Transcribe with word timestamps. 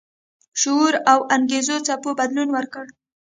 شعور 0.61 0.93
او 1.11 1.19
انګیزو 1.35 1.75
څپو 1.87 2.09
بدلون 2.19 2.49
ورکړ. 2.53 2.85